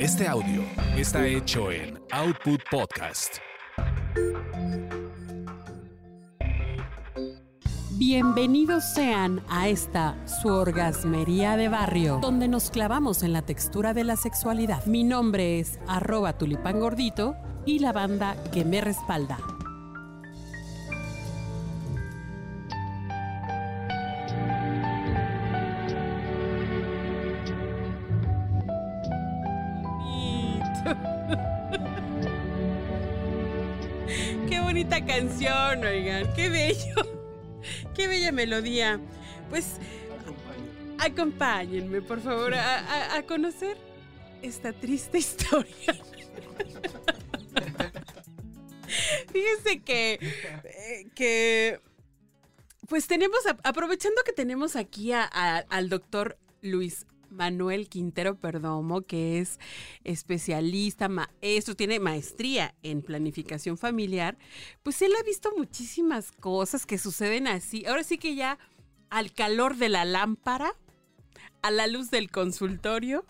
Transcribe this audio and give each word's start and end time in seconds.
Este 0.00 0.26
audio 0.26 0.62
está 0.96 1.26
hecho 1.26 1.70
en 1.70 2.00
Output 2.10 2.62
Podcast. 2.70 3.36
Bienvenidos 7.98 8.82
sean 8.94 9.42
a 9.50 9.68
esta 9.68 10.16
su 10.26 10.48
orgasmería 10.48 11.58
de 11.58 11.68
barrio, 11.68 12.18
donde 12.22 12.48
nos 12.48 12.70
clavamos 12.70 13.22
en 13.22 13.34
la 13.34 13.42
textura 13.42 13.92
de 13.92 14.04
la 14.04 14.16
sexualidad. 14.16 14.86
Mi 14.86 15.04
nombre 15.04 15.60
es 15.60 15.78
arroba 15.86 16.38
tulipán 16.38 16.80
gordito 16.80 17.36
y 17.66 17.80
la 17.80 17.92
banda 17.92 18.42
que 18.54 18.64
me 18.64 18.80
respalda. 18.80 19.36
Qué 34.50 34.60
bonita 34.60 35.04
canción, 35.06 35.84
oigan, 35.84 36.32
qué 36.34 36.48
bello. 36.50 36.94
Qué 37.94 38.08
bella 38.08 38.32
melodía. 38.32 38.98
Pues 39.48 39.74
acompáñenme, 40.98 42.00
por 42.02 42.20
favor, 42.20 42.54
a, 42.54 42.78
a- 42.78 43.16
a 43.18 43.22
conocer 43.24 43.76
esta 44.42 44.72
triste 44.72 45.18
historia. 45.24 45.94
Fíjense 49.32 49.80
que, 49.82 50.14
eh, 50.64 51.06
que, 51.14 51.80
pues 52.88 53.06
tenemos, 53.06 53.38
aprovechando 53.62 54.22
que 54.24 54.32
tenemos 54.32 54.74
aquí 54.74 55.12
a- 55.12 55.24
al 55.24 55.88
doctor 55.90 56.38
Luis 56.62 57.06
Manuel 57.30 57.88
Quintero 57.88 58.36
Perdomo, 58.36 59.02
que 59.02 59.38
es 59.38 59.58
especialista, 60.04 61.08
maestro, 61.08 61.74
tiene 61.74 62.00
maestría 62.00 62.74
en 62.82 63.02
planificación 63.02 63.78
familiar, 63.78 64.36
pues 64.82 65.00
él 65.02 65.12
ha 65.18 65.22
visto 65.22 65.52
muchísimas 65.56 66.32
cosas 66.32 66.86
que 66.86 66.98
suceden 66.98 67.46
así. 67.46 67.86
Ahora 67.86 68.04
sí 68.04 68.18
que 68.18 68.34
ya 68.34 68.58
al 69.08 69.32
calor 69.32 69.76
de 69.76 69.88
la 69.88 70.04
lámpara, 70.04 70.76
a 71.62 71.70
la 71.70 71.86
luz 71.86 72.10
del 72.10 72.30
consultorio, 72.30 73.24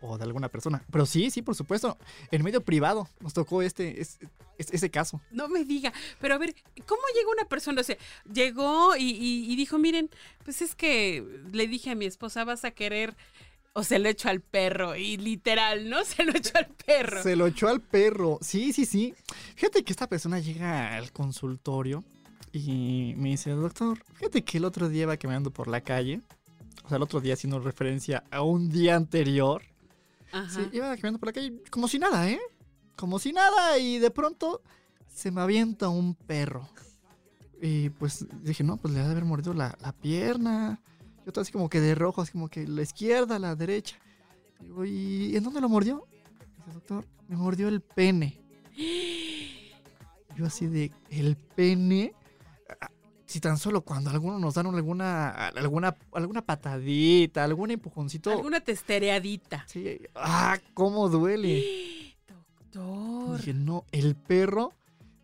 o 0.00 0.18
de 0.18 0.24
alguna 0.24 0.48
persona. 0.48 0.82
Pero 0.90 1.06
sí, 1.06 1.30
sí, 1.30 1.42
por 1.42 1.54
supuesto, 1.54 1.96
en 2.30 2.42
medio 2.42 2.60
privado 2.62 3.08
nos 3.20 3.32
tocó 3.34 3.62
este, 3.62 4.00
es- 4.00 4.18
es- 4.58 4.72
ese 4.72 4.90
caso. 4.90 5.20
No 5.30 5.46
me 5.48 5.64
diga, 5.64 5.92
pero 6.20 6.34
a 6.34 6.38
ver, 6.38 6.54
¿cómo 6.86 7.02
llegó 7.14 7.30
una 7.30 7.44
persona? 7.48 7.80
O 7.80 7.84
sea, 7.84 7.96
llegó 8.32 8.96
y, 8.96 9.10
y- 9.12 9.52
y 9.52 9.56
dijo, 9.56 9.78
miren, 9.78 10.10
pues 10.44 10.60
es 10.60 10.74
que 10.74 11.24
le 11.52 11.68
dije 11.68 11.90
a 11.90 11.94
mi 11.94 12.06
esposa, 12.06 12.44
vas 12.44 12.64
a 12.64 12.72
querer, 12.72 13.14
o 13.74 13.84
se 13.84 13.98
lo 13.98 14.08
echo 14.08 14.28
al 14.28 14.40
perro, 14.40 14.96
y 14.96 15.16
literal, 15.16 15.88
¿no? 15.88 16.04
Se 16.04 16.24
lo 16.24 16.32
echo 16.34 16.52
al 16.56 16.66
perro. 16.66 17.22
Se 17.22 17.36
lo 17.36 17.46
echó 17.46 17.68
al 17.68 17.80
perro. 17.80 18.38
Sí, 18.42 18.72
sí, 18.72 18.84
sí. 18.84 19.14
Fíjate 19.54 19.82
que 19.82 19.92
esta 19.92 20.08
persona 20.08 20.38
llega 20.40 20.94
al 20.96 21.12
consultorio 21.12 22.04
y 22.52 23.14
me 23.16 23.30
dice, 23.30 23.50
doctor, 23.50 24.02
fíjate 24.14 24.44
que 24.44 24.58
el 24.58 24.64
otro 24.64 24.88
día 24.88 25.02
iba 25.02 25.16
caminando 25.16 25.50
por 25.50 25.68
la 25.68 25.80
calle. 25.80 26.20
O 26.84 26.88
sea, 26.88 26.96
el 26.96 27.02
otro 27.02 27.20
día 27.20 27.34
haciendo 27.34 27.60
referencia 27.60 28.24
a 28.30 28.42
un 28.42 28.68
día 28.68 28.96
anterior. 28.96 29.62
Ajá. 30.32 30.50
Sí, 30.50 30.68
iba 30.72 30.88
caminando 30.96 31.18
por 31.18 31.28
la 31.28 31.32
calle 31.32 31.62
como 31.70 31.88
si 31.88 31.98
nada, 31.98 32.28
¿eh? 32.28 32.40
Como 32.96 33.18
si 33.18 33.32
nada 33.32 33.78
y 33.78 33.98
de 33.98 34.10
pronto 34.10 34.62
se 35.08 35.30
me 35.30 35.40
avienta 35.40 35.88
un 35.88 36.14
perro. 36.14 36.68
Y 37.60 37.90
pues 37.90 38.26
dije, 38.42 38.64
no, 38.64 38.76
pues 38.76 38.92
le 38.92 39.00
ha 39.00 39.04
de 39.04 39.12
haber 39.12 39.24
mordido 39.24 39.54
la, 39.54 39.78
la 39.80 39.92
pierna. 39.92 40.80
Y 41.24 41.28
otra 41.28 41.42
así 41.42 41.52
como 41.52 41.68
que 41.68 41.80
de 41.80 41.94
rojo, 41.94 42.20
así 42.22 42.32
como 42.32 42.48
que 42.48 42.66
la 42.66 42.82
izquierda, 42.82 43.38
la 43.38 43.54
derecha. 43.54 43.96
Digo, 44.60 44.84
¿y 44.84 45.36
en 45.36 45.44
dónde 45.44 45.60
lo 45.60 45.68
mordió? 45.68 46.06
Dice, 46.58 46.72
doctor, 46.72 47.06
me 47.28 47.36
mordió 47.36 47.68
el 47.68 47.80
pene. 47.80 48.40
Yo 50.36 50.46
así 50.46 50.66
de, 50.66 50.90
¿el 51.10 51.36
pene? 51.36 52.14
Ah, 52.80 52.90
Si 53.26 53.40
tan 53.40 53.58
solo 53.58 53.82
cuando 53.82 54.10
algunos 54.10 54.40
nos 54.40 54.54
dan 54.54 54.66
alguna, 54.66 55.30
alguna, 55.48 55.96
alguna 56.12 56.42
patadita, 56.42 57.44
algún 57.44 57.70
empujoncito. 57.70 58.30
Alguna 58.30 58.60
testereadita. 58.60 59.64
Sí, 59.68 60.00
ah, 60.14 60.58
cómo 60.74 61.08
duele. 61.08 62.16
Doctor. 62.72 63.38
Dije, 63.38 63.54
no, 63.54 63.84
el 63.92 64.14
perro. 64.14 64.72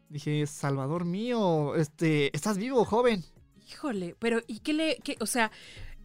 Dije, 0.08 0.46
Salvador 0.46 1.04
mío, 1.04 1.74
este, 1.74 2.34
estás 2.34 2.56
vivo, 2.56 2.84
joven. 2.84 3.24
Híjole, 3.70 4.16
pero 4.18 4.40
¿y 4.46 4.60
qué 4.60 4.72
le, 4.72 4.96
qué, 5.04 5.16
o 5.20 5.26
sea, 5.26 5.50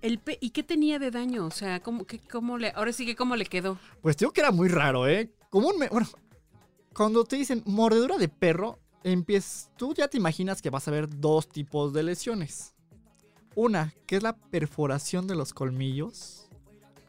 el 0.03 0.21
¿y 0.41 0.51
qué 0.51 0.63
tenía 0.63 0.99
de 0.99 1.09
daño? 1.09 1.45
O 1.45 1.51
sea, 1.51 1.81
¿cómo, 1.81 2.05
cómo 2.29 2.57
le, 2.57 2.71
ahora 2.71 2.91
sí 2.91 3.05
que 3.05 3.15
cómo 3.15 3.35
le 3.35 3.45
quedó? 3.45 3.79
Pues 4.01 4.17
digo 4.17 4.31
que 4.31 4.41
era 4.41 4.51
muy 4.51 4.67
raro, 4.67 5.07
¿eh? 5.07 5.31
Comúnmente, 5.49 5.93
bueno, 5.93 6.07
cuando 6.93 7.23
te 7.23 7.37
dicen 7.37 7.63
mordedura 7.65 8.17
de 8.17 8.27
perro, 8.27 8.79
empiezas, 9.03 9.71
tú 9.77 9.93
ya 9.93 10.09
te 10.09 10.17
imaginas 10.17 10.61
que 10.61 10.69
vas 10.69 10.87
a 10.87 10.91
ver 10.91 11.09
dos 11.09 11.47
tipos 11.47 11.93
de 11.93 12.03
lesiones. 12.03 12.75
Una, 13.55 13.93
que 14.05 14.17
es 14.17 14.23
la 14.23 14.35
perforación 14.35 15.25
de 15.25 15.35
los 15.35 15.53
colmillos. 15.53 16.49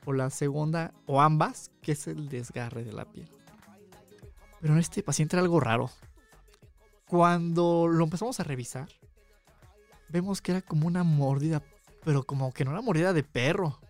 O 0.07 0.13
la 0.13 0.29
segunda, 0.31 0.93
o 1.07 1.23
ambas, 1.23 1.71
que 1.81 1.93
es 1.93 2.07
el 2.07 2.29
desgarre 2.29 2.85
de 2.85 2.93
la 2.93 3.11
piel. 3.11 3.29
Pero 4.61 4.75
en 4.75 4.81
este 4.81 5.03
paciente 5.03 5.35
era 5.35 5.43
algo 5.43 5.61
raro. 5.61 5.91
Cuando 7.07 7.89
lo 7.89 8.05
empezamos 8.05 8.39
a 8.39 8.45
revisar, 8.45 8.89
vemos 10.11 10.43
que 10.43 10.53
era 10.53 10.61
como 10.61 10.87
una 10.87 11.05
mordida, 11.05 11.63
pero 12.05 12.23
como 12.23 12.53
que 12.53 12.65
no 12.65 12.71
era 12.73 12.81
mordida 12.81 13.13
de 13.13 13.23
perro. 13.23 13.81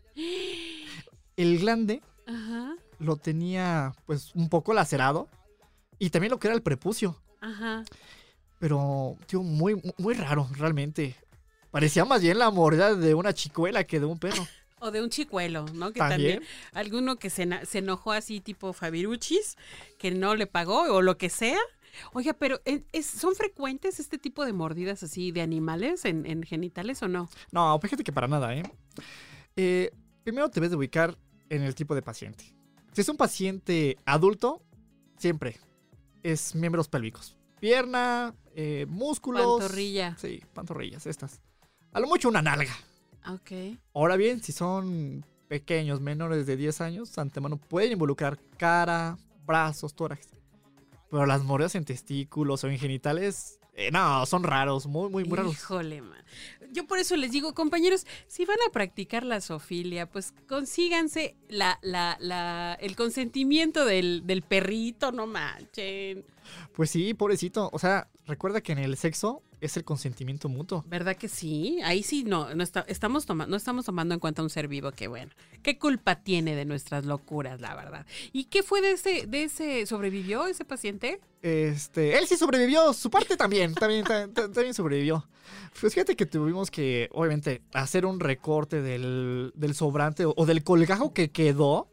El 1.37 1.59
glande 1.59 2.01
Ajá, 2.27 2.75
lo 2.99 3.17
tenía 3.17 3.93
pues 4.07 4.35
un 4.35 4.49
poco 4.49 4.73
lacerado 4.73 5.29
y 5.99 6.11
también 6.11 6.31
lo 6.31 6.39
que 6.39 6.47
era 6.49 6.55
el 6.55 6.63
prepucio, 6.63 7.21
ajá. 7.41 7.85
pero 8.59 9.17
tío, 9.27 9.43
muy 9.43 9.81
muy 9.99 10.15
raro 10.15 10.49
realmente. 10.53 11.17
Parecía 11.71 12.05
más 12.05 12.23
bien 12.23 12.39
la 12.39 12.51
mordida 12.51 12.95
de 12.95 13.15
una 13.15 13.33
chicuela 13.35 13.83
que 13.85 13.99
de 14.01 14.07
un 14.07 14.19
perro. 14.19 14.47
O 14.81 14.91
de 14.91 15.03
un 15.03 15.09
chicuelo, 15.09 15.65
¿no? 15.73 15.93
Que 15.93 15.99
También. 16.01 16.41
también, 16.41 16.43
alguno 16.75 17.17
que 17.17 17.31
se, 17.31 17.49
se 17.65 17.79
enojó 17.79 18.13
así 18.13 18.41
tipo 18.41 18.75
Fabiruchis, 18.75 19.57
que 19.99 20.11
no 20.11 20.35
le 20.37 20.47
pagó 20.47 20.83
o 20.93 21.01
lo 21.01 21.17
que 21.17 21.31
sea. 21.31 21.61
Oiga, 22.13 22.33
pero 22.35 22.61
¿en- 22.65 22.85
es- 22.93 23.07
¿son 23.07 23.35
frecuentes 23.35 24.01
este 24.01 24.19
tipo 24.19 24.45
de 24.45 24.53
mordidas 24.53 25.03
así 25.03 25.33
de 25.33 25.41
animales 25.43 26.05
en, 26.05 26.27
en 26.27 26.43
genitales 26.43 27.03
o 27.03 27.09
no? 27.09 27.29
No, 27.53 27.79
fíjate 27.81 28.03
que 28.05 28.13
para 28.13 28.29
nada, 28.29 28.55
¿eh? 28.55 28.63
Eh, 29.57 29.91
Primero 30.23 30.49
te 30.49 30.55
debes 30.55 30.71
de 30.71 30.77
ubicar 30.79 31.19
en 31.51 31.61
el 31.63 31.75
tipo 31.75 31.95
de 31.95 32.01
paciente. 32.01 32.45
Si 32.93 33.03
es 33.03 33.09
un 33.11 33.17
paciente 33.19 33.99
adulto, 34.07 34.63
siempre 35.19 35.59
es 36.23 36.55
miembros 36.55 36.89
pélvicos. 36.89 37.37
Pierna, 37.61 38.35
eh, 38.55 38.87
músculos. 38.89 39.59
Pantorrilla. 39.61 40.17
Sí, 40.19 40.43
pantorrillas, 40.55 41.07
estas. 41.07 41.43
A 41.93 42.01
lo 42.01 42.07
mucho 42.07 42.31
una 42.31 42.41
nalga. 42.41 42.73
Ok. 43.29 43.77
Ahora 43.93 44.17
bien, 44.17 44.43
si 44.43 44.53
son 44.53 45.27
pequeños, 45.49 46.01
menores 46.01 46.47
de 46.47 46.57
10 46.57 46.81
años, 46.81 47.19
antemano 47.19 47.59
pueden 47.59 47.93
involucrar 47.93 48.39
cara, 48.57 49.19
brazos, 49.47 49.95
tórax. 49.95 50.29
Pero 51.11 51.27
las 51.27 51.43
mordidas 51.45 51.75
en 51.75 51.85
testículos 51.85 52.65
o 52.65 52.69
en 52.69 52.79
genitales, 52.79 53.61
eh, 53.75 53.91
no, 53.91 54.25
son 54.27 54.43
raros, 54.43 54.87
muy, 54.87 55.11
muy, 55.11 55.25
muy 55.25 55.37
raros. 55.37 55.53
Híjole, 55.53 56.03
man. 56.03 56.25
Yo 56.73 56.87
por 56.87 56.99
eso 56.99 57.17
les 57.17 57.31
digo, 57.31 57.55
compañeros, 57.55 58.07
si 58.27 58.45
van 58.45 58.59
a 58.69 58.73
practicar 58.73 59.25
la 59.25 59.41
zoofilia, 59.41 60.11
pues 60.11 60.35
consíganse 60.49 61.37
la, 61.49 61.79
la, 61.83 62.17
la, 62.21 62.75
el 62.81 62.97
consentimiento 62.97 63.85
del, 63.85 64.27
del 64.27 64.43
perrito, 64.43 65.13
no 65.13 65.27
manchen. 65.27 66.25
Pues 66.75 66.91
sí, 66.91 67.15
pobrecito. 67.15 67.71
O 67.73 67.79
sea, 67.79 68.09
recuerda 68.27 68.61
que 68.61 68.73
en 68.73 68.79
el 68.79 68.97
sexo 68.97 69.43
es 69.65 69.77
el 69.77 69.85
consentimiento 69.85 70.49
mutuo. 70.49 70.85
¿Verdad 70.89 71.17
que 71.17 71.29
sí? 71.29 71.81
Ahí 71.85 72.03
sí 72.03 72.25
no, 72.25 72.55
no, 72.55 72.63
está- 72.63 72.85
estamos, 72.89 73.27
toma- 73.27 73.47
no 73.47 73.57
estamos 73.57 73.85
tomando 73.85 74.15
en 74.15 74.21
cuenta 74.21 74.43
un 74.43 74.51
ser 74.51 74.69
vivo 74.69 74.93
que, 74.93 75.09
bueno, 75.09 75.31
¿qué 75.63 75.79
culpa 75.79 76.17
tiene 76.23 76.55
de 76.55 76.65
nuestras 76.65 77.05
locuras, 77.05 77.61
la 77.61 77.75
verdad? 77.75 78.07
¿Y 78.33 78.45
qué 78.45 78.63
fue 78.63 78.81
de 78.81 78.93
ese, 78.93 79.27
de 79.27 79.45
ese, 79.45 79.87
sobrevivió 79.87 80.47
ese 80.47 80.65
paciente? 80.65 81.21
Este, 81.43 82.17
él 82.19 82.27
sí 82.27 82.37
sobrevivió, 82.37 82.93
su 82.93 83.11
parte 83.11 83.37
también, 83.37 83.75
también, 83.75 84.05
ta- 84.05 84.29
ta- 84.29 84.51
también 84.51 84.75
sobrevivió. 84.75 85.27
Pues 85.81 85.93
fíjate 85.93 86.17
que 86.17 86.25
tuvimos 86.27 86.71
que, 86.71 87.09
obviamente, 87.13 87.61
hacer 87.75 88.07
un 88.07 88.19
recorte 88.21 88.81
del, 88.81 89.53
del 89.55 89.75
sobrante 89.75 90.25
o, 90.25 90.33
o 90.37 90.47
del 90.47 90.63
colgajo 90.65 91.13
que 91.13 91.31
quedó, 91.31 91.89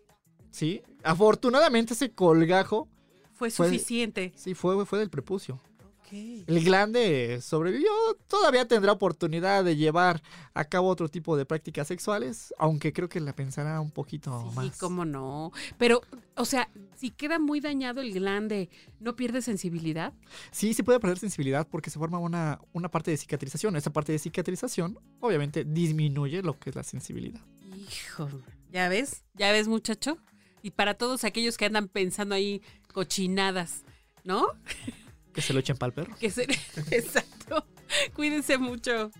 ¿sí? 0.52 0.82
Afortunadamente 1.04 1.94
ese 1.94 2.12
colgajo, 2.12 2.88
Fue 3.34 3.50
Fue- 3.52 3.68
suficiente. 3.68 4.32
sí, 4.36 4.54
fue, 4.54 4.86
fue 4.86 5.00
del 5.00 5.10
prepucio. 5.10 5.60
El 6.12 6.64
glande 6.64 7.40
sobrevivió, 7.42 7.90
todavía 8.28 8.68
tendrá 8.68 8.92
oportunidad 8.92 9.64
de 9.64 9.76
llevar 9.78 10.22
a 10.54 10.66
cabo 10.66 10.90
otro 10.90 11.08
tipo 11.10 11.38
de 11.38 11.46
prácticas 11.46 11.88
sexuales, 11.88 12.54
aunque 12.58 12.92
creo 12.92 13.08
que 13.10 13.20
la 13.20 13.34
pensará 13.34 13.80
un 13.80 13.92
poquito 13.92 14.48
Sí, 14.50 14.56
más. 14.56 14.78
cómo 14.78 15.06
no. 15.06 15.52
Pero, 15.78 16.02
o 16.36 16.46
sea, 16.46 16.70
si 16.98 17.12
queda 17.12 17.40
muy 17.40 17.62
dañado 17.62 18.02
el 18.02 18.14
glande, 18.14 18.70
¿no 19.00 19.16
pierde 19.16 19.42
sensibilidad? 19.42 20.14
Sí, 20.52 20.74
se 20.74 20.84
puede 20.84 21.00
perder 21.00 21.20
sensibilidad 21.20 21.68
porque 21.70 21.90
se 21.90 22.00
forma 22.00 22.20
una, 22.20 22.60
una 22.74 22.90
parte 22.90 23.12
de 23.12 23.18
cicatrización. 23.18 23.76
Esa 23.76 23.92
parte 23.92 24.12
de 24.12 24.20
cicatrización, 24.20 25.00
obviamente, 25.22 25.64
disminuye 25.64 26.42
lo 26.44 26.60
que 26.60 26.72
es 26.72 26.76
la 26.76 26.84
sensibilidad. 26.84 27.42
Hijo, 27.78 28.30
¿ya 28.72 28.90
ves? 28.90 29.24
¿Ya 29.36 29.52
ves, 29.52 29.68
muchacho? 29.68 30.18
Y 30.62 30.72
para 30.72 30.94
todos 30.96 31.24
aquellos 31.24 31.58
que 31.58 31.66
andan 31.66 31.88
pensando 31.88 32.36
ahí 32.36 32.62
cochinadas, 32.94 33.84
¿no? 34.24 34.48
Que 35.34 35.42
se 35.42 35.54
lo 35.54 35.60
echen 35.60 35.78
para 35.78 35.88
el 35.90 35.94
perro. 35.94 36.16
Que 36.20 36.30
se... 36.30 36.44
Exacto. 36.92 37.66
Cuídense 38.14 38.58
mucho. 38.58 39.12